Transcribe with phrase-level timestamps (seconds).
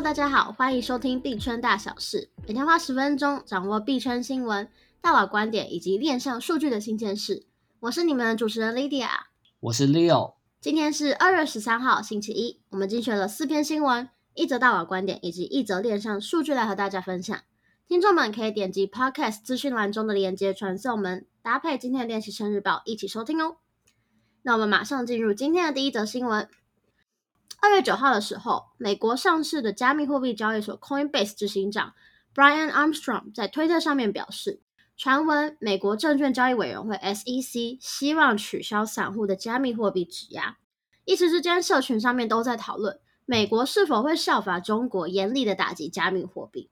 [0.00, 4.66] Hello，大家好，欢迎收听币圈大小事，每天花十分钟掌握币圈新闻、
[5.02, 7.44] 大佬观点以及链上数据的新鲜事。
[7.80, 9.10] 我是你们的主持人 Lydia，
[9.60, 10.36] 我是 Leo。
[10.58, 17.38] 今天是二月十三号，星期一，我们精选了四篇新闻、一则大佬观点以及一则链上数据来和大家分享。
[17.86, 23.56] 听众们可以点击 Podcast 资讯栏中的链接传送门，搭配今天的练习生日报一起收听哦。
[24.40, 26.48] 那我们马上进入今天的第一则新闻。
[27.62, 31.92] 二月九号的时候，美国上市的加密货币交易所 Coinbase 执行长
[32.34, 34.60] Brian Armstrong 在推特上面表示，
[34.96, 40.56] 传闻美国证券交易委员会 SEC 希望取消散户的加密货币质押。
[41.04, 46.70] 一时之间，社群上面都在讨论美国是否会效法中国，严厉的打击加密货币。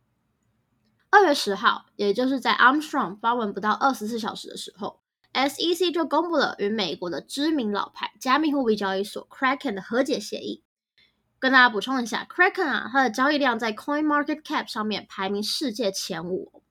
[1.11, 5.01] 二月十号，也就是在 Armstrong 发文不到二十四小时的时候
[5.35, 10.63] ，SEC 就公布了与美国的知名老牌加密货币交易所 Kraken 的和解协议。
[11.41, 16.63] 跟大家补充一下，Kraken 啊，它的交易量在 Coin Market Cap 上面排名世界前五。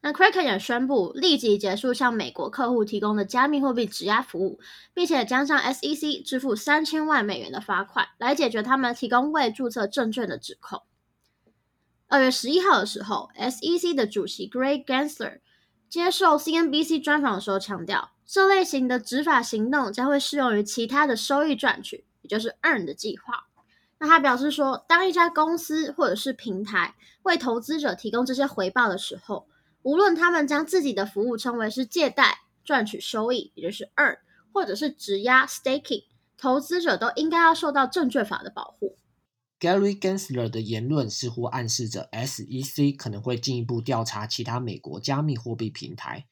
[0.00, 4.60] 那 Kraken 也宣布立即结束向美国客户提供的加密货币质押服务，
[4.92, 10.82] 并且将向 SEC 支付三千万美元的罚款，来解决他们提供未注册证券的指控。
[12.08, 15.40] 二月十一号的时候，SEC 的主席 Greg Gensler
[15.88, 23.46] 接受 CNBC 专访的时候强调，这类型的执法行动将会适用于其他的收益赚取，也就是 Earn 的计划。
[24.06, 29.46] 他表示说，当一家公司或者是平台为投资者提供这些回报的时候，
[29.82, 34.18] 无论他们将自己的服务称为是借贷赚取收益，也就是 earn，
[34.52, 36.04] 或者是质押 staking，
[36.36, 38.96] 投资者都应该要受到证券法的保护。
[39.60, 46.26] Gary Gensler 的言论似乎暗示着 SEC 可能会进一步调查其他美国加密货币平台。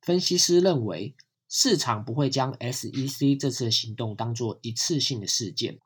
[0.00, 1.14] 分析师认为，
[1.48, 5.78] 市场不会将 SEC 这次的行动当作一次性的事件。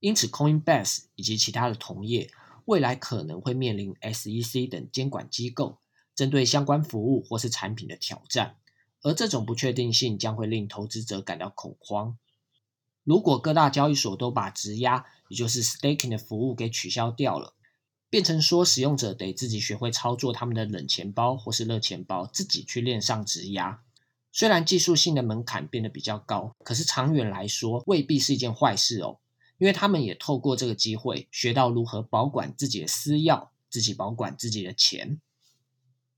[0.00, 2.30] 因此，Coinbase 以及其他的同业
[2.64, 5.78] 未来可能会面临 SEC 等监管机构
[6.14, 8.56] 针对相关服务或是产品的挑战，
[9.02, 12.18] 而这种不确定性将会令投资者感到恐慌。
[13.04, 17.54] 如果各大交易所都把质押，也就是 staking 的服务给取消掉了，
[18.08, 23.82] 变成说使用者得自己学会操作他们的冷钱包或是热钱包，自己去链上质押。
[24.32, 29.19] 虽然技术性的门槛变得比较高，可是长远来说未必是一件坏事哦。
[29.60, 35.20] 因为他们也透过这个机会学到如何保管自己的私钥，自己保管自己的钱。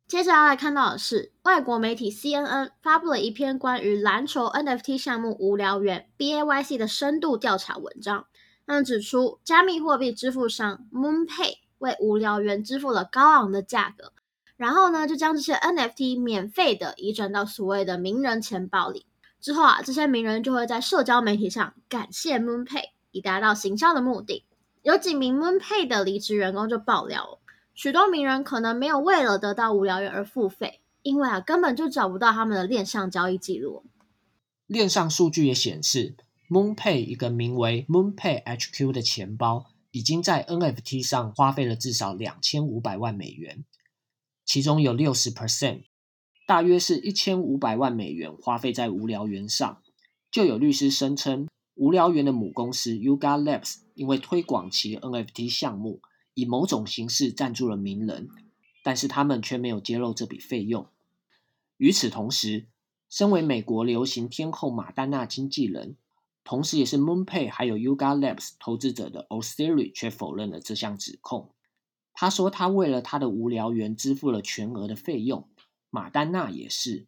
[0.06, 8.26] 接着要来看到的是，外国媒体 CNN 发布了一篇关于篮球 NFT 项目无聊猿 BAYC 的深度调查文章。
[8.64, 14.12] 他们指出，加密货币支付商 MoonPay 为无聊猿支付了高昂的价格，
[14.56, 19.06] 然后呢，就将这些 NFT 免费的移转到所谓的名人钱包里。
[19.40, 22.90] 之后啊，这些名人就会在社交媒体上感谢 MoonPay。
[23.12, 24.44] 以达到行销的目的，
[24.82, 27.38] 有几名 MoonPay 的离职员工就爆料，
[27.74, 33.84] 许多名人可能没有为了得到无聊猿而付费，因为啊根本就找不到他们的链上交易记录。
[34.66, 36.16] 链上数据也显示
[36.48, 43.64] ，MoonPay 一个名为 MoonPay HQ 的钱包，已经在 NFT 上花费了至少两千五百万美元，
[44.46, 45.82] 其中有六十 percent，
[46.46, 49.82] 大约是一千五百万美元花费在无聊猿上。
[50.30, 51.46] 就有律师声称。
[51.74, 56.00] 无聊猿的母公司 Yuga Labs 因为推广其 NFT 项目，
[56.34, 58.28] 以某种形式赞助了名人，
[58.82, 60.86] 但是他们却没有揭露这笔费用。
[61.78, 62.66] 与此同时，
[63.08, 65.96] 身为美国流行天后马丹娜经纪人，
[66.44, 71.50] 同时也是 MoonPay 还有 Yuga Labs 投资者的 Orsiri 却否认了这项指控。
[72.12, 75.48] 他说他为了他的无聊猿支付了全额的费用，
[75.90, 77.06] 马丹娜也是。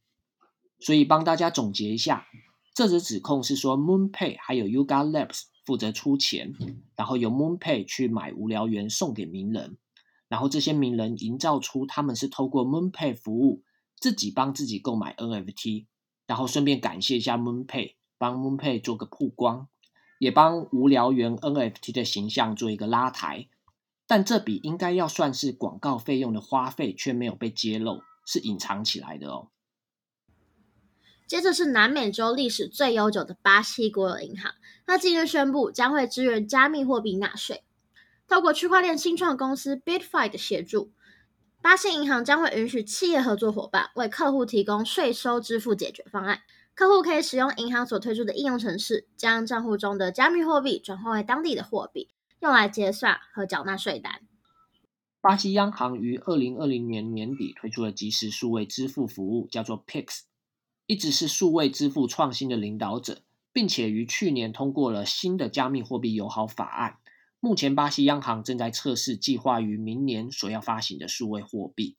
[0.81, 2.27] 所以帮大家总结一下。
[2.75, 6.53] 这则指控是说，MoonPay 还有 Yuga Labs 负责出钱，
[6.97, 9.79] 然后由 MoonPay 去买无聊猿送给名人，
[10.27, 13.63] 然后这些名人营造出他们是透过 MoonPay 服务
[13.97, 15.87] 自己帮自己购买 NFT，
[16.27, 19.69] 然后顺便感谢一下 MoonPay，帮 MoonPay 做个曝光，
[20.19, 23.47] 也帮无聊猿 NFT 的形象做一个拉抬。
[24.09, 29.53] 但这笔应该要算是广告费用的花费却没有被揭露，是隐藏起来的哦。
[31.27, 34.53] 接着是南美洲历史最悠久的巴西国有银行，
[34.87, 37.63] 那近日宣布将会支援加密货币纳税。
[38.29, 40.93] 透过区块链新创公司 Bitfiy 的协助，
[41.63, 46.41] 巴西银行将会允许企业合作伙伴为客户提供税收支付解决方案。
[46.75, 52.11] 客户可以使用银行所推出的应用程式，将账户中的加密货币转换为当地的货币，
[52.41, 54.21] 用来结算和缴纳税单。
[55.21, 60.23] 巴西央行于二零二零年年底推出了即时数位支付服务，叫做 Pix。
[60.87, 63.23] 一直是数位支付创新的领导者，
[63.53, 66.99] 并且于去年通过了新的加密货币友好法案，
[67.41, 71.97] 目前巴西央行正在测试计划于明年所要发行的数位货币。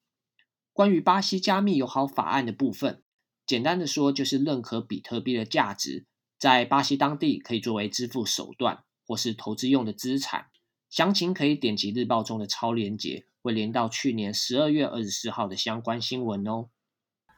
[0.72, 3.02] 关于巴西加密友好法案的部分，
[3.48, 6.06] 简单的说就是认可比特币的价值
[6.38, 10.48] 在巴西当地可以作为支付手段或是投资用的资产。
[10.90, 16.70] 详情可以点击日报中的超链接，会连到去年十二月二十四号的相关新闻哦。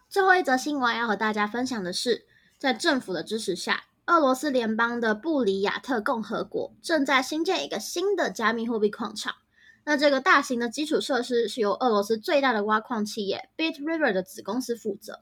[0.09, 2.25] 最后一则新闻要和大家分享的是，
[2.57, 9.35] 在政府的支持下，俄罗斯联邦的布里亚特共和国正在新建一个新的加密货币矿场。
[9.83, 15.21] 那这个大型的基础设施是由俄罗斯最大的挖矿企业 Bit River 的子公司负责。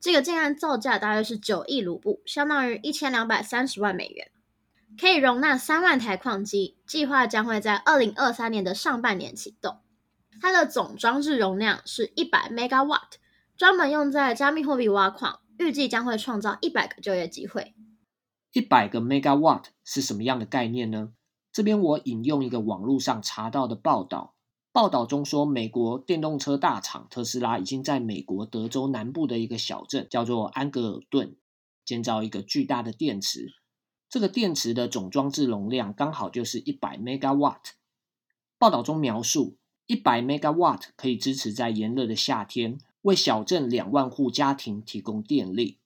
[0.00, 4.30] 这个建案造价大约是九亿卢布，相当于一千两百三十万美元，
[5.00, 6.76] 可以容纳三万台矿机。
[6.86, 9.78] 计划将会在二零二三年的上半年启动。
[10.40, 13.12] 它的总装置容量是一百 Megawatt，
[13.62, 17.76] 专门用在加密货币挖矿，预计将会创造一百个就业机会。
[18.50, 21.12] 一百个 megawatt 是什么样的概念呢？
[21.52, 24.34] 这边我引用一个网络上查到的报道，
[24.72, 31.36] 报道中说，美国电动车大厂特斯拉已经在美国德州南部的一个小镇叫做安格尔顿
[31.84, 33.52] 建造一个巨大的电池，
[34.08, 37.60] 这个电池的总装置容量刚好就是一百 megawatt。
[38.58, 39.56] 报道中描述，
[39.86, 45.78] 一百 megawatt 可以支持在炎热的夏天为小镇两万户家庭提供电力。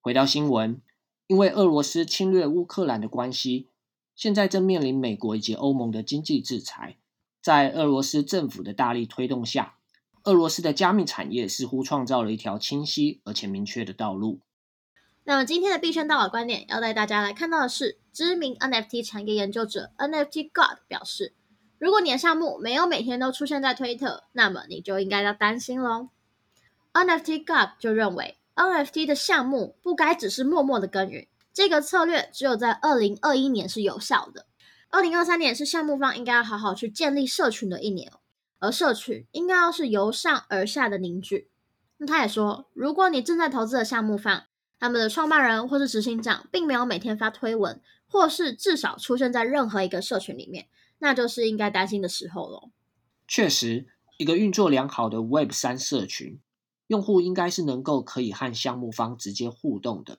[0.00, 0.80] 回到新闻。
[1.26, 3.70] 因为俄罗斯侵略乌克兰的关系，
[4.14, 6.98] 现在正面临美国以及欧盟的经济制裁。
[7.40, 9.78] 在俄罗斯政府的大力推动下，
[10.24, 14.40] 俄罗斯的加密产业似乎创造了一条清晰而且明确的道路。
[15.24, 21.32] 那么今天的币圈大佬观点要带大家来看到的是，知名 NFT 产业研究者 NFT God 表示，
[21.78, 26.10] 如果你的项目没有每天都出现在推特，那么你就应该要担心喽。
[26.94, 28.38] NFT God 就认为。
[28.56, 34.46] NFT 的项目不该只是默默的耕耘，这个策略只有在二零二一年是有效的。
[34.90, 38.12] 二零二三年是项目方应该要好好去建立社群的一年，
[38.60, 41.50] 而社群应该要是由上而下的凝聚。
[41.96, 44.44] 那他也说，如果你正在投资的项目方，
[44.78, 50.68] 他们的创办人或是执行长并没有每天发推文，或是至少出现在任何一个社群里面，
[50.98, 52.70] 那就是应该担心的时候喽。
[53.26, 56.38] 确实，一个运作良好的 Web 三社群。
[56.88, 60.18] 用户应该是能够可以和项目方直接互动的，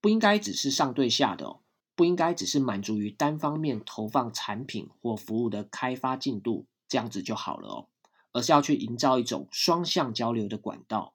[0.00, 1.60] 不应该只是上对下的哦，
[1.94, 7.86] 不应该只是满足于单方面投放产品或服务的开发进度，这样子就好了哦，
[8.32, 11.12] 而是要去营造一种双向交流的管道。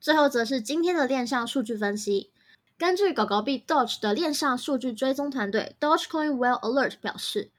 [0.00, 2.30] 最后则是今天的链上数据分析，
[2.76, 7.50] 根据狗狗币 Doge 的链上数据追踪团队 Dogecoin Well Alert 表示。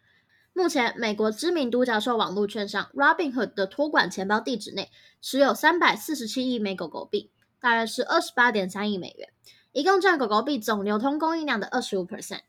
[0.60, 4.92] 目前，美国知名独角兽网络券商 Robinhood 的托管钱包地址内
[5.22, 9.30] 持有三百四十七亿枚狗狗币，大约是二十八点三亿美元，
[9.72, 12.42] 一共占狗狗币总流通供应量的二十五 percent。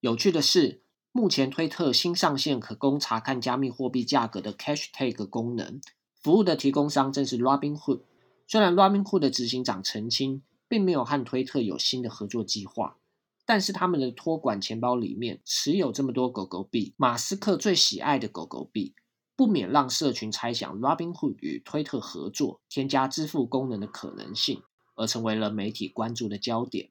[0.00, 0.82] 有趣的是，
[1.12, 5.80] 目前推特新上线可供查看加密货币价格的 Cash Tag 功能，
[6.20, 8.00] 服务的提供商正是 Robinhood。
[8.48, 12.96] 虽然 Robinhood 的执行长澄清，并没有和推特有新的合作计划。
[13.46, 18.94] 但是他们的托管钱包里面持有这么多狗狗币，马斯克最喜爱的狗狗币，
[19.36, 24.62] 不免让社群猜想 Robinhood 与推特合作，添加支付功能的可能性，
[24.94, 26.90] 而成为了媒体关注的焦点。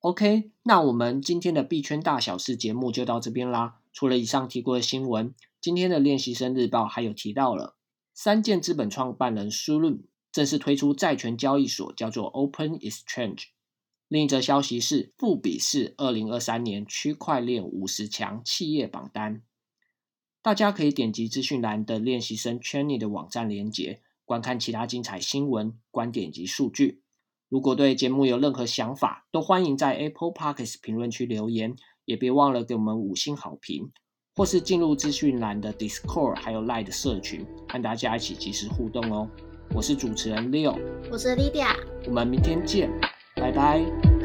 [0.00, 3.80] OK，那我们今天的币圈大小事节目就到这边啦。
[3.92, 7.74] 除了以上提过的新闻，今天的练习生日报还有提到了
[8.14, 13.46] 三箭资本创办人 Suru 正式推出债权交易所，叫做 Open Exchange。
[14.08, 19.42] 另一则消息是，富比士二零二三年区块链五十强企业榜单，
[20.40, 27.02] 大家可以点击资讯栏的练习生 Chainee 的网站连接，观看其他精彩新闻、观点及数据。
[27.50, 33.90] 如果对节目有任何想法，都欢迎在 Apple Podcast 评论区留言，也别忘了给我们五星好评，
[34.34, 39.28] 或是进入资讯栏的 Discord 还有 Line 的社群，和大家一起及时互动哦。
[39.74, 40.78] 我是主持人 Leo，
[41.10, 42.90] 我是 Lydia，我们明天见。
[43.38, 44.17] 拜拜。